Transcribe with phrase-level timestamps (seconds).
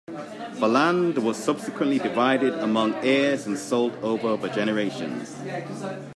[0.53, 5.37] The land was subsequently divided among heirs and sold over the generations.